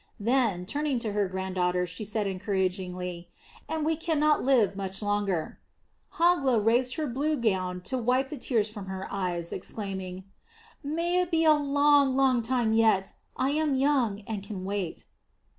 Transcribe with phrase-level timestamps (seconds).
[0.19, 3.29] Then, turning to her granddaughter, she said encouragingly:
[3.69, 5.59] "And we cannot live much longer
[6.19, 10.23] now." Hogla raised her blue gown to wipe the tears from her eyes, exclaiming
[10.83, 13.13] "May it be a long, long time yet.
[13.37, 15.05] I am young and can wait."